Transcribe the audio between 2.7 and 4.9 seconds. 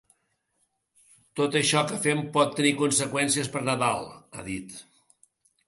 conseqüències per Nadal”, ha dit.